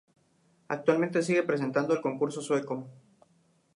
Actualmente 0.67 1.21
sigue 1.21 1.43
presentando 1.43 1.93
el 1.93 2.01
concurso 2.01 2.41
sueco. 2.41 2.87